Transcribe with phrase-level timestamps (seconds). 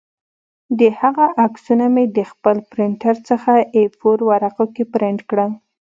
[0.79, 5.51] د هغه عکسونه مې د خپل پرنټر څخه اې فور ورقو کې پرنټ کړل